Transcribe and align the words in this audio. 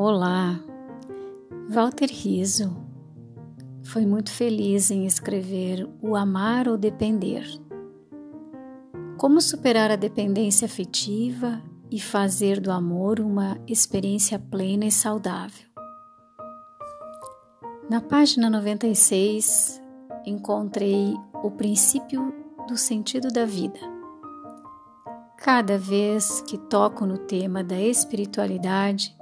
Olá, 0.00 0.60
Walter 1.68 2.08
Riso 2.08 2.72
foi 3.82 4.06
muito 4.06 4.30
feliz 4.30 4.92
em 4.92 5.04
escrever 5.04 5.90
O 6.00 6.14
Amar 6.14 6.68
ou 6.68 6.78
Depender. 6.78 7.44
Como 9.16 9.40
superar 9.40 9.90
a 9.90 9.96
dependência 9.96 10.66
afetiva 10.66 11.60
e 11.90 12.00
fazer 12.00 12.60
do 12.60 12.70
amor 12.70 13.18
uma 13.18 13.58
experiência 13.66 14.38
plena 14.38 14.84
e 14.84 14.92
saudável. 14.92 15.66
Na 17.90 18.00
página 18.00 18.48
96, 18.48 19.82
encontrei 20.24 21.12
o 21.42 21.50
princípio 21.50 22.32
do 22.68 22.76
sentido 22.76 23.32
da 23.32 23.44
vida. 23.44 23.80
Cada 25.38 25.76
vez 25.76 26.40
que 26.42 26.56
toco 26.56 27.04
no 27.04 27.18
tema 27.18 27.64
da 27.64 27.80
espiritualidade, 27.80 29.17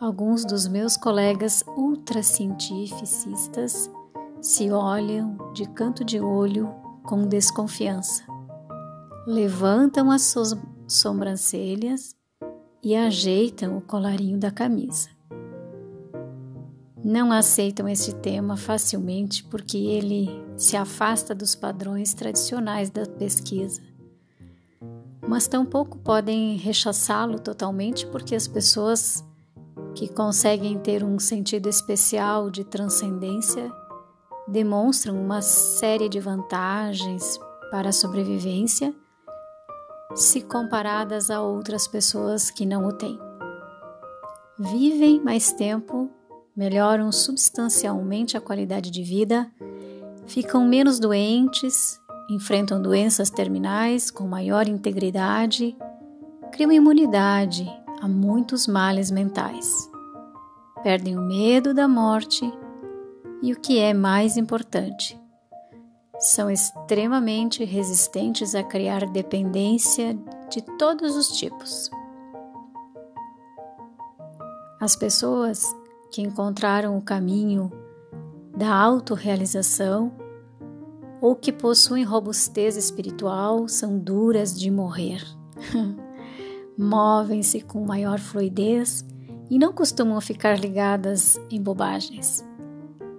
alguns 0.00 0.44
dos 0.44 0.68
meus 0.68 0.96
colegas 0.96 1.64
ultracientificistas 1.76 3.90
se 4.40 4.70
olham 4.70 5.36
de 5.52 5.66
canto 5.66 6.04
de 6.04 6.20
olho 6.20 6.72
com 7.04 7.26
desconfiança, 7.26 8.22
levantam 9.26 10.08
as 10.10 10.22
suas 10.22 10.56
sobrancelhas 10.86 12.14
e 12.82 12.94
ajeitam 12.94 13.76
o 13.76 13.80
colarinho 13.80 14.38
da 14.38 14.50
camisa 14.50 15.18
não 17.08 17.32
aceitam 17.32 17.88
esse 17.88 18.14
tema 18.16 18.54
facilmente 18.54 19.42
porque 19.44 19.78
ele 19.78 20.28
se 20.58 20.76
afasta 20.76 21.34
dos 21.34 21.54
padrões 21.54 22.12
tradicionais 22.12 22.90
da 22.90 23.06
pesquisa. 23.06 23.80
Mas 25.26 25.48
tampouco 25.48 25.96
podem 25.98 26.56
rechaçá-lo 26.56 27.38
totalmente 27.38 28.06
porque 28.08 28.34
as 28.34 28.46
pessoas 28.46 29.24
que 29.98 30.06
conseguem 30.06 30.78
ter 30.78 31.02
um 31.02 31.18
sentido 31.18 31.68
especial 31.68 32.50
de 32.50 32.62
transcendência 32.62 33.68
demonstram 34.46 35.20
uma 35.20 35.42
série 35.42 36.08
de 36.08 36.20
vantagens 36.20 37.36
para 37.72 37.88
a 37.88 37.92
sobrevivência 37.92 38.94
se 40.14 40.40
comparadas 40.42 41.32
a 41.32 41.42
outras 41.42 41.88
pessoas 41.88 42.48
que 42.48 42.64
não 42.64 42.86
o 42.86 42.92
têm. 42.92 43.18
Vivem 44.56 45.20
mais 45.20 45.52
tempo 45.52 46.08
melhoram 46.56 47.10
substancialmente 47.10 48.36
a 48.36 48.40
qualidade 48.40 48.92
de 48.92 49.02
vida, 49.02 49.50
ficam 50.28 50.64
menos 50.64 51.00
doentes, 51.00 52.00
enfrentam 52.30 52.80
doenças 52.80 53.30
terminais 53.30 54.12
com 54.12 54.28
maior 54.28 54.68
integridade, 54.68 55.76
criam 56.52 56.70
imunidade 56.70 57.68
a 58.00 58.08
muitos 58.08 58.66
males 58.66 59.10
mentais, 59.10 59.90
perdem 60.82 61.18
o 61.18 61.22
medo 61.22 61.74
da 61.74 61.88
morte 61.88 62.50
e, 63.42 63.52
o 63.52 63.60
que 63.60 63.78
é 63.78 63.92
mais 63.92 64.36
importante, 64.36 65.20
são 66.18 66.50
extremamente 66.50 67.64
resistentes 67.64 68.54
a 68.54 68.62
criar 68.62 69.06
dependência 69.06 70.18
de 70.50 70.62
todos 70.76 71.16
os 71.16 71.28
tipos. 71.28 71.90
As 74.80 74.96
pessoas 74.96 75.64
que 76.10 76.22
encontraram 76.22 76.96
o 76.96 77.02
caminho 77.02 77.70
da 78.56 78.74
autorrealização 78.74 80.12
ou 81.20 81.34
que 81.34 81.52
possuem 81.52 82.04
robustez 82.04 82.76
espiritual 82.76 83.68
são 83.68 83.98
duras 83.98 84.58
de 84.58 84.70
morrer. 84.70 85.22
Movem-se 86.78 87.60
com 87.60 87.84
maior 87.84 88.20
fluidez 88.20 89.04
e 89.50 89.58
não 89.58 89.72
costumam 89.72 90.20
ficar 90.20 90.58
ligadas 90.58 91.40
em 91.50 91.60
bobagens. 91.60 92.46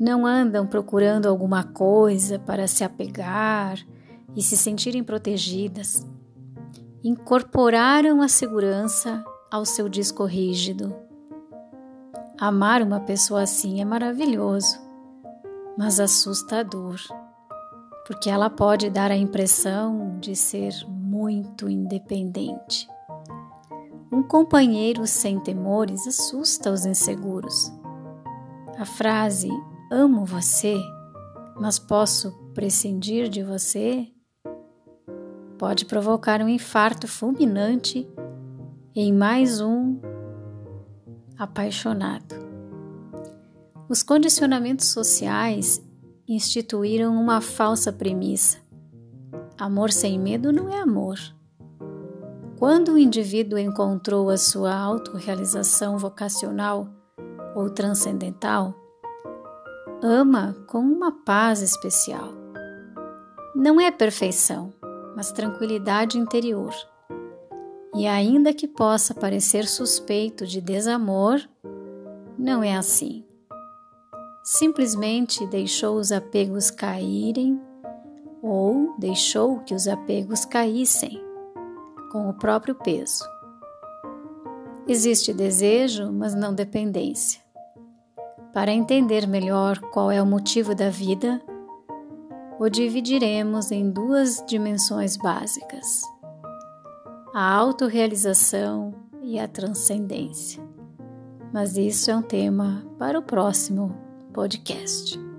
Não 0.00 0.26
andam 0.26 0.66
procurando 0.66 1.28
alguma 1.28 1.62
coisa 1.62 2.38
para 2.38 2.66
se 2.66 2.82
apegar 2.82 3.78
e 4.34 4.42
se 4.42 4.56
sentirem 4.56 5.04
protegidas. 5.04 6.06
Incorporaram 7.04 8.22
a 8.22 8.28
segurança 8.28 9.22
ao 9.50 9.66
seu 9.66 9.88
disco 9.88 10.24
rígido 10.24 10.94
Amar 12.42 12.82
uma 12.82 12.98
pessoa 12.98 13.42
assim 13.42 13.80
é 13.80 13.84
maravilhoso, 13.84 14.80
mas 15.78 16.00
assustador, 16.00 16.96
porque 18.04 18.28
ela 18.28 18.50
pode 18.50 18.90
dar 18.90 19.12
a 19.12 19.16
impressão 19.16 20.18
de 20.18 20.34
ser 20.34 20.74
muito 20.88 21.68
independente. 21.68 22.88
Um 24.12 24.22
companheiro 24.22 25.06
sem 25.06 25.40
temores 25.40 26.06
assusta 26.06 26.70
os 26.70 26.84
inseguros. 26.84 27.72
A 28.78 28.84
frase 28.84 29.48
amo 29.90 30.26
você, 30.26 30.76
mas 31.58 31.78
posso 31.78 32.30
prescindir 32.52 33.30
de 33.30 33.42
você 33.42 34.12
pode 35.62 35.84
provocar 35.84 36.42
um 36.42 36.48
infarto 36.48 37.06
fulminante 37.06 38.04
em 38.96 39.12
mais 39.12 39.60
um 39.60 39.96
apaixonado. 41.38 42.34
Os 43.88 44.02
condicionamentos 44.02 44.88
sociais 44.88 45.80
instituíram 46.26 47.14
uma 47.14 47.40
falsa 47.40 47.92
premissa: 47.92 48.58
amor 49.56 49.92
sem 49.92 50.18
medo 50.18 50.52
não 50.52 50.68
é 50.68 50.80
amor. 50.80 51.16
Quando 52.62 52.92
o 52.92 52.98
indivíduo 52.98 53.58
encontrou 53.58 54.30
a 54.30 54.36
sua 54.36 54.72
autorrealização 54.72 55.98
vocacional 55.98 56.86
ou 57.56 57.68
transcendental, 57.68 58.72
ama 60.00 60.54
com 60.68 60.78
uma 60.78 61.10
paz 61.10 61.60
especial. 61.60 62.28
Não 63.52 63.80
é 63.80 63.90
perfeição, 63.90 64.72
mas 65.16 65.32
tranquilidade 65.32 66.16
interior. 66.16 66.72
E 67.96 68.06
ainda 68.06 68.54
que 68.54 68.68
possa 68.68 69.12
parecer 69.12 69.66
suspeito 69.66 70.46
de 70.46 70.60
desamor, 70.60 71.40
não 72.38 72.62
é 72.62 72.76
assim. 72.76 73.24
Simplesmente 74.44 75.44
deixou 75.48 75.96
os 75.96 76.12
apegos 76.12 76.70
caírem 76.70 77.60
ou 78.40 78.94
deixou 79.00 79.58
que 79.64 79.74
os 79.74 79.88
apegos 79.88 80.44
caíssem 80.44 81.31
com 82.12 82.28
o 82.28 82.34
próprio 82.34 82.74
peso. 82.74 83.24
Existe 84.86 85.32
desejo, 85.32 86.12
mas 86.12 86.34
não 86.34 86.54
dependência. 86.54 87.40
Para 88.52 88.70
entender 88.70 89.26
melhor 89.26 89.78
qual 89.90 90.10
é 90.10 90.20
o 90.20 90.26
motivo 90.26 90.74
da 90.74 90.90
vida, 90.90 91.40
o 92.60 92.68
dividiremos 92.68 93.72
em 93.72 93.90
duas 93.90 94.44
dimensões 94.46 95.16
básicas 95.16 96.02
a 97.34 97.50
autorrealização 97.54 98.94
e 99.22 99.38
a 99.38 99.48
transcendência. 99.48 100.62
Mas 101.50 101.78
isso 101.78 102.10
é 102.10 102.16
um 102.16 102.22
tema 102.22 102.84
para 102.98 103.18
o 103.18 103.22
próximo 103.22 103.96
podcast. 104.34 105.31